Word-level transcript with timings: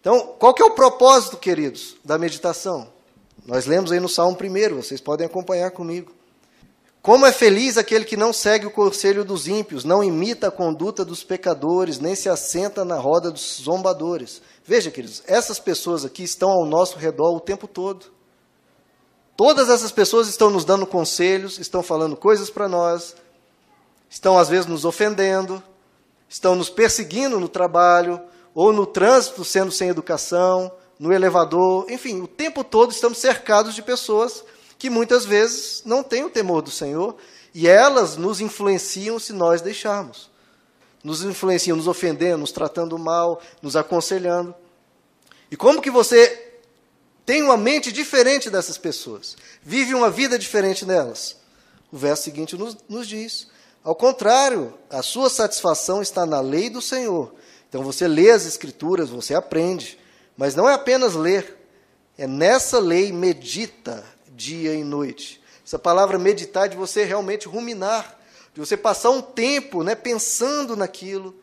Então, 0.00 0.34
qual 0.38 0.54
que 0.54 0.62
é 0.62 0.64
o 0.64 0.74
propósito, 0.74 1.36
queridos, 1.36 1.96
da 2.04 2.16
meditação? 2.16 2.88
Nós 3.44 3.66
lemos 3.66 3.90
aí 3.90 3.98
no 3.98 4.08
Salmo 4.08 4.36
primeiro, 4.36 4.76
vocês 4.76 5.00
podem 5.00 5.26
acompanhar 5.26 5.70
comigo. 5.70 6.12
Como 7.00 7.24
é 7.24 7.32
feliz 7.32 7.78
aquele 7.78 8.04
que 8.04 8.16
não 8.16 8.32
segue 8.32 8.66
o 8.66 8.70
conselho 8.70 9.24
dos 9.24 9.48
ímpios, 9.48 9.84
não 9.84 10.04
imita 10.04 10.48
a 10.48 10.50
conduta 10.50 11.04
dos 11.04 11.24
pecadores, 11.24 11.98
nem 11.98 12.14
se 12.14 12.28
assenta 12.28 12.84
na 12.84 12.96
roda 12.98 13.30
dos 13.30 13.62
zombadores. 13.62 14.42
Veja, 14.64 14.90
queridos, 14.90 15.22
essas 15.26 15.58
pessoas 15.58 16.04
aqui 16.04 16.22
estão 16.22 16.50
ao 16.50 16.66
nosso 16.66 16.98
redor 16.98 17.34
o 17.34 17.40
tempo 17.40 17.66
todo. 17.66 18.06
Todas 19.36 19.70
essas 19.70 19.92
pessoas 19.92 20.28
estão 20.28 20.50
nos 20.50 20.64
dando 20.64 20.86
conselhos, 20.86 21.58
estão 21.58 21.82
falando 21.82 22.16
coisas 22.16 22.50
para 22.50 22.68
nós, 22.68 23.14
estão 24.10 24.36
às 24.36 24.48
vezes 24.48 24.66
nos 24.66 24.84
ofendendo, 24.84 25.62
estão 26.28 26.54
nos 26.56 26.68
perseguindo 26.68 27.38
no 27.38 27.48
trabalho, 27.48 28.20
ou 28.54 28.72
no 28.72 28.86
trânsito 28.86 29.44
sendo 29.44 29.70
sem 29.70 29.88
educação, 29.88 30.72
no 30.98 31.12
elevador, 31.12 31.86
enfim, 31.90 32.20
o 32.20 32.26
tempo 32.26 32.64
todo 32.64 32.90
estamos 32.90 33.18
cercados 33.18 33.74
de 33.74 33.82
pessoas 33.82 34.44
que 34.78 34.90
muitas 34.90 35.24
vezes 35.24 35.82
não 35.84 36.02
têm 36.02 36.24
o 36.24 36.30
temor 36.30 36.62
do 36.62 36.70
Senhor 36.70 37.16
e 37.54 37.66
elas 37.68 38.16
nos 38.16 38.40
influenciam 38.40 39.18
se 39.18 39.32
nós 39.32 39.60
deixarmos. 39.60 40.30
Nos 41.02 41.22
influenciam, 41.22 41.76
nos 41.76 41.86
ofendendo, 41.86 42.38
nos 42.38 42.52
tratando 42.52 42.98
mal, 42.98 43.40
nos 43.62 43.76
aconselhando. 43.76 44.54
E 45.50 45.56
como 45.56 45.80
que 45.80 45.90
você 45.90 46.52
tem 47.24 47.42
uma 47.42 47.56
mente 47.56 47.92
diferente 47.92 48.50
dessas 48.50 48.76
pessoas? 48.76 49.36
Vive 49.62 49.94
uma 49.94 50.10
vida 50.10 50.38
diferente 50.38 50.84
delas? 50.84 51.36
O 51.90 51.96
verso 51.96 52.24
seguinte 52.24 52.56
nos, 52.56 52.76
nos 52.88 53.06
diz: 53.06 53.48
ao 53.82 53.94
contrário, 53.94 54.74
a 54.90 55.02
sua 55.02 55.30
satisfação 55.30 56.02
está 56.02 56.26
na 56.26 56.40
lei 56.40 56.68
do 56.68 56.82
Senhor. 56.82 57.32
Então 57.68 57.82
você 57.82 58.08
lê 58.08 58.30
as 58.30 58.46
Escrituras, 58.46 59.10
você 59.10 59.34
aprende. 59.34 59.98
Mas 60.36 60.54
não 60.54 60.68
é 60.68 60.74
apenas 60.74 61.14
ler, 61.14 61.56
é 62.16 62.26
nessa 62.26 62.78
lei 62.78 63.12
medita 63.12 64.04
dia 64.28 64.72
e 64.74 64.84
noite. 64.84 65.42
Essa 65.66 65.78
palavra 65.78 66.18
meditar 66.18 66.66
é 66.66 66.68
de 66.68 66.76
você 66.76 67.04
realmente 67.04 67.48
ruminar, 67.48 68.18
de 68.54 68.60
você 68.60 68.76
passar 68.76 69.10
um 69.10 69.20
tempo 69.20 69.82
né, 69.82 69.94
pensando 69.94 70.76
naquilo, 70.76 71.34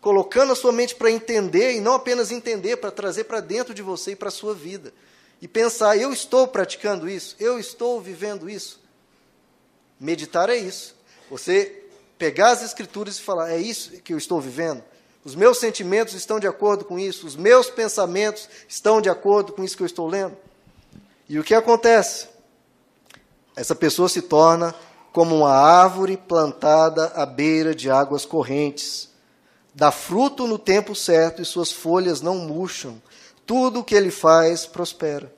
colocando 0.00 0.52
a 0.52 0.56
sua 0.56 0.72
mente 0.72 0.94
para 0.94 1.10
entender, 1.10 1.74
e 1.74 1.80
não 1.80 1.92
apenas 1.92 2.30
entender, 2.30 2.78
para 2.78 2.90
trazer 2.90 3.24
para 3.24 3.40
dentro 3.40 3.74
de 3.74 3.82
você 3.82 4.12
e 4.12 4.16
para 4.16 4.28
a 4.28 4.32
sua 4.32 4.54
vida. 4.54 4.92
E 5.40 5.46
pensar, 5.46 5.96
eu 5.96 6.12
estou 6.12 6.48
praticando 6.48 7.08
isso, 7.08 7.36
eu 7.38 7.58
estou 7.58 8.00
vivendo 8.00 8.48
isso. 8.48 8.80
Meditar 10.00 10.48
é 10.48 10.56
isso. 10.56 10.96
Você 11.30 11.84
pegar 12.16 12.50
as 12.50 12.64
escrituras 12.64 13.18
e 13.18 13.22
falar, 13.22 13.52
é 13.52 13.58
isso 13.58 13.92
que 14.02 14.12
eu 14.12 14.18
estou 14.18 14.40
vivendo? 14.40 14.82
Os 15.24 15.34
meus 15.34 15.58
sentimentos 15.58 16.14
estão 16.14 16.38
de 16.38 16.46
acordo 16.46 16.84
com 16.84 16.98
isso, 16.98 17.26
os 17.26 17.36
meus 17.36 17.68
pensamentos 17.68 18.48
estão 18.68 19.00
de 19.00 19.10
acordo 19.10 19.52
com 19.52 19.64
isso 19.64 19.76
que 19.76 19.82
eu 19.82 19.86
estou 19.86 20.06
lendo. 20.06 20.36
E 21.28 21.38
o 21.38 21.44
que 21.44 21.54
acontece? 21.54 22.28
Essa 23.54 23.74
pessoa 23.74 24.08
se 24.08 24.22
torna 24.22 24.74
como 25.12 25.36
uma 25.36 25.52
árvore 25.52 26.16
plantada 26.16 27.06
à 27.14 27.26
beira 27.26 27.74
de 27.74 27.90
águas 27.90 28.24
correntes. 28.24 29.08
Dá 29.74 29.90
fruto 29.90 30.46
no 30.46 30.58
tempo 30.58 30.94
certo 30.94 31.42
e 31.42 31.44
suas 31.44 31.72
folhas 31.72 32.20
não 32.20 32.36
murcham. 32.36 33.02
Tudo 33.44 33.80
o 33.80 33.84
que 33.84 33.94
ele 33.94 34.10
faz 34.10 34.64
prospera. 34.64 35.32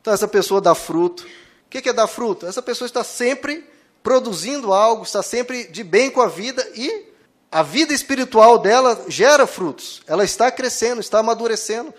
Então, 0.00 0.12
essa 0.12 0.26
pessoa 0.26 0.60
dá 0.60 0.74
fruto. 0.74 1.26
O 1.66 1.70
que 1.70 1.88
é 1.88 1.92
dar 1.92 2.06
fruto? 2.06 2.46
Essa 2.46 2.62
pessoa 2.62 2.86
está 2.86 3.04
sempre 3.04 3.64
produzindo 4.02 4.72
algo, 4.72 5.04
está 5.04 5.22
sempre 5.22 5.68
de 5.68 5.84
bem 5.84 6.10
com 6.10 6.20
a 6.20 6.26
vida 6.26 6.66
e 6.74 7.11
a 7.52 7.62
vida 7.62 7.92
espiritual 7.92 8.58
dela 8.58 9.04
gera 9.08 9.46
frutos. 9.46 10.00
Ela 10.06 10.24
está 10.24 10.50
crescendo, 10.50 11.02
está 11.02 11.18
amadurecendo. 11.18 11.92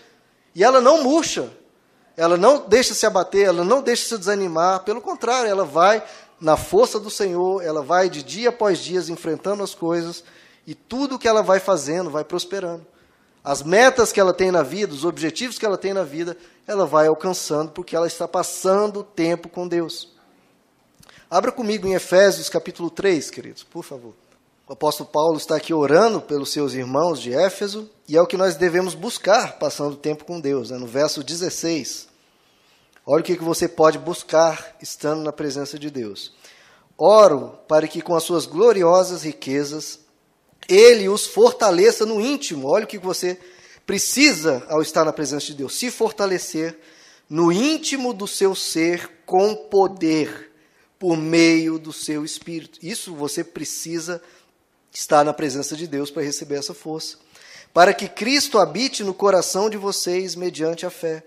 E 0.56 0.64
ela 0.64 0.82
não 0.82 1.04
murcha, 1.04 1.52
ela 2.18 2.36
não 2.36 2.68
deixa 2.68 2.95
se 2.95 3.06
abater, 3.06 3.45
ela 3.45 3.64
não 3.64 3.82
deixa 3.82 4.08
se 4.08 4.18
desanimar, 4.18 4.82
pelo 4.82 5.00
contrário, 5.00 5.50
ela 5.50 5.64
vai 5.64 6.04
na 6.40 6.58
força 6.58 7.00
do 7.00 7.10
Senhor, 7.10 7.64
ela 7.64 7.82
vai 7.82 8.10
de 8.10 8.23
dia 8.23 8.50
após 8.50 8.80
dia 8.80 9.00
enfrentando 9.10 9.64
as 9.64 9.73
coisas 9.73 10.23
e 10.66 10.76
tudo 10.76 11.17
que 11.17 11.27
ela 11.27 11.42
vai 11.42 11.60
fazendo 11.60 12.10
vai 12.10 12.23
prosperando. 12.23 12.86
As 13.44 13.61
metas 13.61 14.11
que 14.11 14.20
ela 14.20 14.33
tem 14.33 14.52
na 14.52 14.64
vida, 14.64 14.94
os 14.94 15.06
objetivos 15.06 15.60
que 15.60 15.66
ela 15.66 15.77
tem 15.77 15.94
na 15.94 16.04
vida, 16.04 16.36
ela 16.66 16.86
vai 16.86 17.08
alcançando 17.08 17.72
porque 17.72 17.95
ela 17.95 18.08
está 18.08 18.27
passando 18.27 19.04
tempo 19.04 19.50
com 19.50 19.67
Deus. 19.67 20.14
Abra 21.30 21.52
comigo 21.52 21.88
em 21.88 21.94
Efésios 21.94 22.50
capítulo 22.50 22.89
3, 22.89 23.30
queridos, 23.30 23.64
por 23.64 23.83
favor. 23.83 24.14
O 24.66 24.72
apóstolo 24.72 25.10
Paulo 25.10 25.38
está 25.38 25.58
aqui 25.58 25.74
orando 25.74 26.22
pelos 26.22 26.54
seus 26.54 26.74
irmãos 26.74 27.22
de 27.22 27.34
Éfeso, 27.34 27.90
e 28.08 28.16
é 28.16 28.22
o 28.22 28.26
que 28.26 28.38
nós 28.38 28.56
devemos 28.56 28.96
buscar 28.96 29.60
passando 29.60 29.98
tempo 29.98 30.24
com 30.24 30.40
Deus. 30.40 30.70
Né? 30.70 30.78
No 30.78 30.88
verso 30.88 31.22
16, 31.22 32.08
olha 33.06 33.20
o 33.20 33.24
que 33.26 33.36
você 33.36 33.68
pode 33.68 34.00
buscar 34.00 34.78
estando 34.82 35.22
na 35.22 35.34
presença 35.34 35.78
de 35.78 35.90
Deus. 35.90 36.34
Oro 36.98 37.60
para 37.68 37.90
que 37.90 38.02
com 38.02 38.16
as 38.16 38.24
suas 38.24 38.46
gloriosas 38.46 39.24
riquezas 39.24 40.00
ele 40.70 41.10
os 41.10 41.26
fortaleça 41.26 42.06
no 42.06 42.22
íntimo. 42.22 42.70
Olha 42.70 42.86
o 42.86 42.88
que 42.88 42.98
você 42.98 43.38
precisa 43.86 44.66
ao 44.70 44.82
estar 44.82 45.04
na 45.04 45.12
presença 45.12 45.48
de 45.48 45.56
Deus: 45.56 45.78
se 45.78 45.92
fortalecer 45.92 46.80
no 47.30 47.52
íntimo 47.52 48.14
do 48.14 48.28
seu 48.28 48.56
ser 48.56 49.24
com 49.26 49.56
poder, 49.56 50.54
por 50.98 51.18
meio 51.18 51.78
do 51.78 51.92
seu 51.92 52.24
espírito. 52.24 52.80
Isso 52.82 53.14
você 53.14 53.44
precisa 53.44 54.22
estar 54.93 55.23
na 55.23 55.33
presença 55.33 55.76
de 55.76 55.87
Deus 55.87 56.11
para 56.11 56.23
receber 56.23 56.55
essa 56.55 56.73
força. 56.73 57.17
Para 57.73 57.93
que 57.93 58.08
Cristo 58.08 58.59
habite 58.59 59.04
no 59.04 59.14
coração 59.14 59.70
de 59.70 59.77
vocês 59.77 60.36
mediante 60.36 60.86
a 60.86 60.92
fé. 60.92 61.23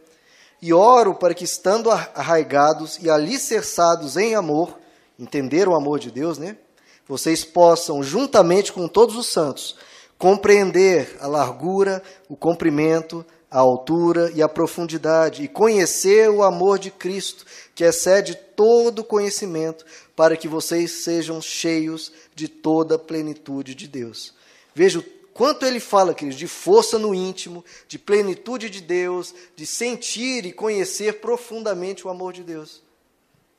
E 0.62 0.72
oro 0.72 1.14
para 1.14 1.34
que, 1.34 1.44
estando 1.44 1.90
arraigados 1.90 2.98
e 3.02 3.10
alicerçados 3.10 4.16
em 4.16 4.34
amor, 4.34 4.78
entender 5.18 5.68
o 5.68 5.74
amor 5.74 5.98
de 5.98 6.10
Deus, 6.10 6.38
né? 6.38 6.56
Vocês 7.08 7.44
possam, 7.44 8.02
juntamente 8.02 8.72
com 8.72 8.88
todos 8.88 9.16
os 9.16 9.26
santos, 9.26 9.76
compreender 10.18 11.16
a 11.20 11.26
largura, 11.26 12.02
o 12.28 12.36
comprimento, 12.36 13.24
a 13.50 13.58
altura 13.58 14.30
e 14.34 14.42
a 14.42 14.48
profundidade, 14.48 15.42
e 15.42 15.48
conhecer 15.48 16.30
o 16.30 16.42
amor 16.42 16.78
de 16.78 16.90
Cristo, 16.90 17.44
que 17.74 17.84
excede 17.84 18.34
todo 18.34 19.04
conhecimento, 19.04 19.84
para 20.16 20.36
que 20.36 20.48
vocês 20.48 20.90
sejam 20.90 21.42
cheios 21.42 22.10
de 22.34 22.48
toda 22.48 22.94
a 22.94 22.98
plenitude 22.98 23.74
de 23.74 23.86
Deus. 23.86 24.32
Veja 24.74 24.98
o 24.98 25.02
quanto 25.34 25.66
ele 25.66 25.78
fala, 25.78 26.14
queridos, 26.14 26.38
de 26.38 26.48
força 26.48 26.98
no 26.98 27.14
íntimo, 27.14 27.62
de 27.86 27.98
plenitude 27.98 28.70
de 28.70 28.80
Deus, 28.80 29.34
de 29.54 29.66
sentir 29.66 30.46
e 30.46 30.52
conhecer 30.52 31.20
profundamente 31.20 32.06
o 32.06 32.10
amor 32.10 32.32
de 32.32 32.42
Deus. 32.42 32.82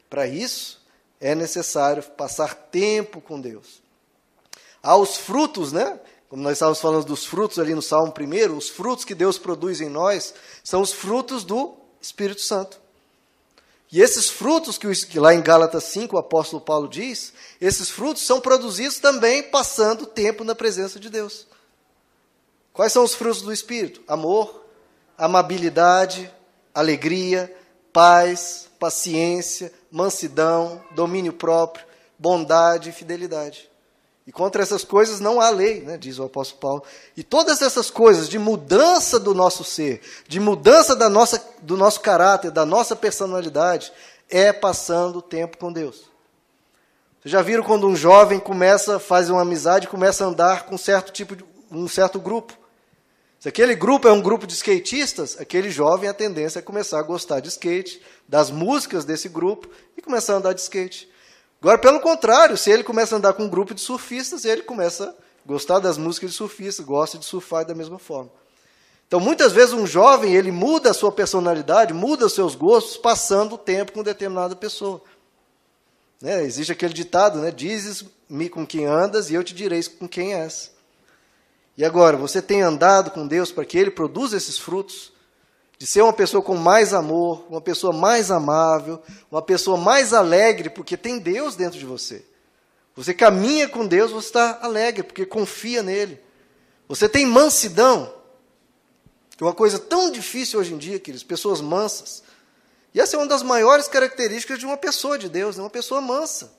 Para 0.09 0.27
isso, 0.27 0.83
é 1.21 1.35
necessário 1.35 2.01
passar 2.01 2.55
tempo 2.55 3.21
com 3.21 3.39
Deus. 3.39 3.81
Há 4.81 4.97
os 4.97 5.17
frutos, 5.17 5.71
né? 5.71 5.99
Como 6.27 6.41
nós 6.41 6.53
estávamos 6.53 6.81
falando 6.81 7.05
dos 7.05 7.25
frutos 7.25 7.59
ali 7.59 7.75
no 7.75 7.81
Salmo 7.81 8.11
primeiro, 8.11 8.57
os 8.57 8.67
frutos 8.67 9.05
que 9.05 9.15
Deus 9.15 9.37
produz 9.37 9.79
em 9.79 9.89
nós 9.89 10.33
são 10.63 10.81
os 10.81 10.91
frutos 10.91 11.43
do 11.43 11.77
Espírito 12.01 12.41
Santo. 12.41 12.86
E 13.91 14.01
esses 14.01 14.29
frutos 14.29 14.77
que, 14.77 14.93
que 15.05 15.19
lá 15.19 15.33
em 15.33 15.41
Gálatas 15.41 15.85
5 15.85 16.15
o 16.15 16.19
apóstolo 16.19 16.61
Paulo 16.61 16.87
diz, 16.87 17.33
esses 17.59 17.89
frutos 17.89 18.23
são 18.23 18.41
produzidos 18.41 18.99
também 18.99 19.43
passando 19.43 20.05
tempo 20.05 20.43
na 20.43 20.53
presença 20.53 20.99
de 20.99 21.09
Deus. 21.09 21.47
Quais 22.73 22.91
são 22.91 23.03
os 23.03 23.15
frutos 23.15 23.41
do 23.41 23.53
Espírito? 23.53 24.01
Amor, 24.07 24.65
amabilidade, 25.17 26.31
alegria, 26.73 27.55
paz, 27.93 28.67
paciência, 28.77 29.73
mansidão, 29.89 30.83
domínio 30.91 31.33
próprio, 31.33 31.85
bondade 32.19 32.89
e 32.89 32.93
fidelidade. 32.93 33.69
E 34.27 34.31
contra 34.31 34.61
essas 34.61 34.83
coisas 34.83 35.21
não 35.21 35.39
há 35.39 35.49
lei, 35.49 35.79
né, 35.79 35.97
diz 35.97 36.19
o 36.19 36.25
apóstolo 36.25 36.59
Paulo. 36.59 36.83
E 37.15 37.23
todas 37.23 37.61
essas 37.61 37.89
coisas 37.89 38.27
de 38.27 38.37
mudança 38.37 39.17
do 39.17 39.33
nosso 39.33 39.63
ser, 39.63 40.01
de 40.27 40.37
mudança 40.37 40.93
da 40.93 41.07
nossa, 41.07 41.41
do 41.61 41.77
nosso 41.77 42.01
caráter, 42.01 42.51
da 42.51 42.65
nossa 42.65 42.93
personalidade, 42.93 43.89
é 44.29 44.51
passando 44.51 45.21
tempo 45.21 45.57
com 45.57 45.71
Deus. 45.71 46.11
Vocês 47.21 47.31
já 47.31 47.41
viram 47.41 47.63
quando 47.63 47.87
um 47.87 47.95
jovem 47.95 48.37
começa, 48.37 48.99
faz 48.99 49.29
uma 49.29 49.43
amizade, 49.43 49.87
começa 49.87 50.25
a 50.25 50.27
andar 50.27 50.65
com 50.65 50.77
certo 50.77 51.13
tipo 51.13 51.33
de, 51.33 51.45
um 51.71 51.87
certo 51.87 52.19
grupo? 52.19 52.51
Se 53.39 53.47
aquele 53.47 53.75
grupo 53.75 54.09
é 54.09 54.11
um 54.11 54.21
grupo 54.21 54.45
de 54.45 54.53
skatistas, 54.53 55.39
aquele 55.39 55.71
jovem 55.71 56.09
a 56.09 56.13
tendência 56.13 56.59
é 56.59 56.61
começar 56.61 56.99
a 56.99 57.03
gostar 57.03 57.39
de 57.39 57.47
skate, 57.47 58.01
das 58.27 58.51
músicas 58.51 59.05
desse 59.05 59.29
grupo 59.29 59.69
e 59.95 60.01
começar 60.01 60.33
a 60.33 60.37
andar 60.37 60.53
de 60.53 60.59
skate. 60.59 61.09
Agora, 61.61 61.77
pelo 61.77 61.99
contrário, 61.99 62.55
se 62.55 62.69
ele 62.69 62.83
começa 62.83 63.15
a 63.15 63.17
andar 63.17 63.33
com 63.33 63.43
um 63.43 63.49
grupo 63.49 63.73
de 63.73 63.81
surfistas, 63.81 64.45
ele 64.45 64.61
começa 64.61 65.09
a 65.09 65.13
gostar 65.47 65.79
das 65.79 65.97
músicas 65.97 66.31
de 66.31 66.37
surfistas, 66.37 66.85
gosta 66.85 67.17
de 67.17 67.25
surfar 67.25 67.65
da 67.65 67.73
mesma 67.73 67.97
forma. 67.97 68.29
Então, 69.07 69.19
muitas 69.19 69.53
vezes 69.53 69.73
um 69.73 69.87
jovem, 69.87 70.35
ele 70.35 70.51
muda 70.51 70.91
a 70.91 70.93
sua 70.93 71.11
personalidade, 71.11 71.93
muda 71.93 72.25
os 72.25 72.33
seus 72.33 72.55
gostos, 72.55 72.97
passando 72.97 73.55
o 73.55 73.57
tempo 73.57 73.93
com 73.93 74.03
determinada 74.03 74.55
pessoa. 74.55 75.01
Né? 76.21 76.43
Existe 76.43 76.73
aquele 76.73 76.93
ditado, 76.93 77.39
né? 77.39 77.49
Dizes-me 77.49 78.49
com 78.49 78.65
quem 78.65 78.85
andas 78.85 79.29
e 79.29 79.35
eu 79.35 79.43
te 79.43 79.53
direi 79.53 79.81
com 79.83 80.07
quem 80.07 80.33
és. 80.33 80.71
E 81.77 81.85
agora, 81.85 82.17
você 82.17 82.41
tem 82.41 82.61
andado 82.61 83.11
com 83.11 83.25
Deus 83.25 83.51
para 83.51 83.63
que 83.63 83.77
Ele 83.77 83.91
produza 83.91 84.35
esses 84.35 84.57
frutos? 84.57 85.13
De 85.77 85.85
ser 85.85 86.01
uma 86.01 86.13
pessoa 86.13 86.41
com 86.41 86.55
mais 86.55 86.93
amor, 86.93 87.45
uma 87.49 87.61
pessoa 87.61 87.93
mais 87.93 88.31
amável, 88.31 89.01
uma 89.31 89.41
pessoa 89.41 89.77
mais 89.77 90.13
alegre, 90.13 90.69
porque 90.69 90.97
tem 90.97 91.19
Deus 91.19 91.55
dentro 91.55 91.77
de 91.77 91.85
você. 91.85 92.25
Você 92.95 93.13
caminha 93.13 93.69
com 93.69 93.85
Deus, 93.85 94.11
você 94.11 94.27
está 94.27 94.57
alegre, 94.61 95.03
porque 95.03 95.23
confia 95.25 95.83
nele. 95.83 96.19
Você 96.87 97.07
tem 97.07 97.27
mansidão, 97.27 98.11
que 99.37 99.43
é 99.43 99.45
uma 99.45 99.53
coisa 99.53 99.77
tão 99.77 100.09
difícil 100.09 100.59
hoje 100.59 100.73
em 100.73 100.77
dia, 100.77 100.99
queridos, 100.99 101.23
pessoas 101.23 101.61
mansas. 101.61 102.23
E 102.91 102.99
essa 102.99 103.15
é 103.15 103.19
uma 103.19 103.27
das 103.27 103.43
maiores 103.43 103.87
características 103.87 104.57
de 104.57 104.65
uma 104.65 104.77
pessoa 104.77 105.19
de 105.19 105.29
Deus, 105.29 105.57
né? 105.57 105.63
uma 105.63 105.69
pessoa 105.69 106.01
mansa, 106.01 106.51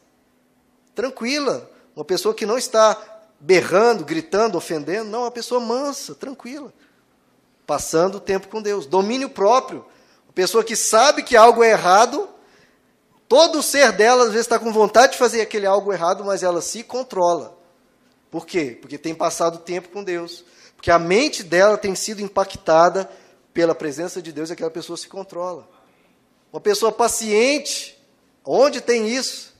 tranquila, 0.94 1.68
uma 1.96 2.04
pessoa 2.04 2.32
que 2.32 2.46
não 2.46 2.56
está 2.56 2.96
berrando, 3.40 4.04
gritando, 4.04 4.56
ofendendo, 4.56 5.10
não, 5.10 5.22
uma 5.22 5.30
pessoa 5.32 5.60
mansa, 5.60 6.14
tranquila, 6.14 6.72
passando 7.68 8.18
tempo 8.18 8.48
com 8.48 8.62
Deus. 8.62 8.86
Domínio 8.86 9.28
próprio, 9.28 9.84
uma 10.24 10.32
pessoa 10.32 10.64
que 10.64 10.74
sabe 10.74 11.22
que 11.22 11.36
algo 11.36 11.62
é 11.62 11.72
errado, 11.72 12.26
todo 13.28 13.58
o 13.58 13.62
ser 13.62 13.92
dela 13.92 14.24
às 14.24 14.30
vezes 14.30 14.46
está 14.46 14.58
com 14.58 14.72
vontade 14.72 15.12
de 15.12 15.18
fazer 15.18 15.42
aquele 15.42 15.66
algo 15.66 15.92
errado, 15.92 16.24
mas 16.24 16.42
ela 16.42 16.62
se 16.62 16.82
controla. 16.82 17.54
Por 18.30 18.46
quê? 18.46 18.78
Porque 18.80 18.96
tem 18.96 19.14
passado 19.14 19.58
tempo 19.58 19.90
com 19.90 20.02
Deus, 20.02 20.46
porque 20.76 20.90
a 20.90 20.98
mente 20.98 21.42
dela 21.42 21.76
tem 21.76 21.94
sido 21.94 22.22
impactada 22.22 23.10
pela 23.52 23.74
presença 23.74 24.22
de 24.22 24.32
Deus 24.32 24.48
e 24.48 24.54
aquela 24.54 24.70
pessoa 24.70 24.96
se 24.96 25.06
controla. 25.06 25.68
Uma 26.50 26.62
pessoa 26.62 26.90
paciente, 26.90 28.02
onde 28.46 28.80
tem 28.80 29.10
isso? 29.10 29.54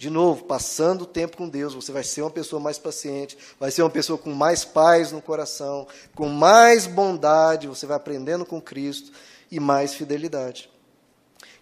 De 0.00 0.08
novo, 0.08 0.44
passando 0.44 1.02
o 1.02 1.06
tempo 1.06 1.36
com 1.36 1.46
Deus, 1.46 1.74
você 1.74 1.92
vai 1.92 2.02
ser 2.02 2.22
uma 2.22 2.30
pessoa 2.30 2.58
mais 2.58 2.78
paciente, 2.78 3.36
vai 3.58 3.70
ser 3.70 3.82
uma 3.82 3.90
pessoa 3.90 4.16
com 4.18 4.32
mais 4.32 4.64
paz 4.64 5.12
no 5.12 5.20
coração, 5.20 5.86
com 6.14 6.26
mais 6.26 6.86
bondade, 6.86 7.68
você 7.68 7.84
vai 7.84 7.98
aprendendo 7.98 8.46
com 8.46 8.62
Cristo 8.62 9.12
e 9.50 9.60
mais 9.60 9.92
fidelidade. 9.92 10.70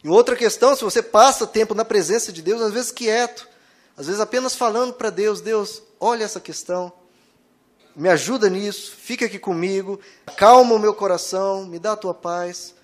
E 0.05 0.08
outra 0.08 0.37
questão, 0.37 0.76
se 0.76 0.85
você 0.85 1.02
passa 1.02 1.49
tempo 1.49 1.75
na 1.75 1.85
presença 1.85 2.31
de 2.31 2.40
Deus, 2.40 2.62
às 2.62 2.73
vezes 2.73 2.93
quieto, 2.93 3.49
às 3.96 4.06
vezes 4.06 4.20
apenas 4.20 4.55
falando 4.55 4.93
para 4.93 5.11
Deus, 5.11 5.41
Deus, 5.41 5.82
olha 5.99 6.23
essa 6.23 6.38
questão, 6.38 6.93
me 7.96 8.08
ajuda 8.08 8.49
nisso, 8.49 8.93
fica 8.96 9.26
aqui 9.26 9.41
comigo, 9.41 9.99
calma 10.37 10.76
o 10.76 10.79
meu 10.79 10.94
coração, 10.94 11.67
me 11.67 11.81
dá 11.81 11.94
a 11.94 11.96
tua 11.96 12.14
paz. 12.14 12.78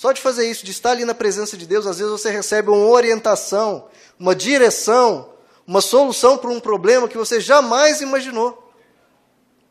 Só 0.00 0.12
de 0.12 0.20
fazer 0.22 0.50
isso, 0.50 0.64
de 0.64 0.70
estar 0.70 0.92
ali 0.92 1.04
na 1.04 1.14
presença 1.14 1.58
de 1.58 1.66
Deus, 1.66 1.86
às 1.86 1.98
vezes 1.98 2.10
você 2.10 2.30
recebe 2.30 2.70
uma 2.70 2.86
orientação, 2.86 3.86
uma 4.18 4.34
direção, 4.34 5.34
uma 5.66 5.82
solução 5.82 6.38
para 6.38 6.48
um 6.48 6.58
problema 6.58 7.06
que 7.06 7.18
você 7.18 7.38
jamais 7.38 8.00
imaginou. 8.00 8.72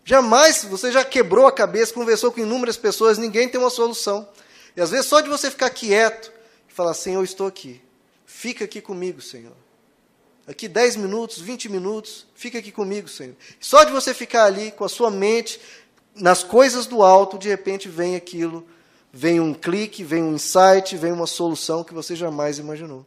Jamais, 0.06 0.64
você 0.66 0.92
já 0.92 1.04
quebrou 1.04 1.48
a 1.48 1.52
cabeça, 1.52 1.96
conversou 1.96 2.32
com 2.32 2.42
inúmeras 2.42 2.78
pessoas, 2.78 3.18
ninguém 3.18 3.50
tem 3.50 3.60
uma 3.60 3.72
solução. 3.72 4.30
E 4.78 4.82
às 4.82 4.92
vezes 4.92 5.08
só 5.08 5.20
de 5.20 5.30
você 5.30 5.50
ficar 5.50 5.72
quieto 5.72 6.32
e 6.70 6.72
falar, 6.72 6.94
Senhor, 6.94 7.22
eu 7.22 7.26
estou 7.26 7.48
aqui. 7.48 7.82
Fica 8.24 8.66
aqui 8.66 8.82
comigo, 8.82 9.24
Senhor. 9.24 9.58
Aqui 10.46 10.68
10 10.68 10.98
minutos, 10.98 11.42
20 11.42 11.70
minutos, 11.70 12.28
fica 12.36 12.60
aqui 12.60 12.72
comigo, 12.72 13.08
Senhor. 13.10 13.36
Só 13.60 13.84
de 13.84 13.92
você 13.92 14.14
ficar 14.14 14.44
ali 14.44 14.70
com 14.74 14.84
a 14.84 14.90
sua 14.90 15.10
mente 15.10 15.60
nas 16.14 16.44
coisas 16.44 16.86
do 16.86 17.02
alto, 17.02 17.36
de 17.36 17.50
repente 17.50 17.90
vem 17.90 18.16
aquilo 18.16 18.64
vem 19.12 19.40
um 19.40 19.54
clique, 19.54 20.04
vem 20.04 20.24
um 20.24 20.34
insight, 20.34 20.96
vem 20.98 21.12
uma 21.12 21.28
solução 21.28 21.84
que 21.84 21.94
você 21.94 22.16
jamais 22.16 22.58
imaginou. 22.60 23.06